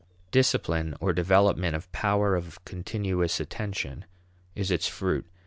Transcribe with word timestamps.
Discipline 0.31 0.95
or 0.99 1.13
development 1.13 1.75
of 1.75 1.91
power 1.91 2.35
of 2.35 2.57
continuous 2.65 3.39
attention 3.39 4.05
is 4.55 4.71
its 4.71 4.87
fruit. 4.87 5.27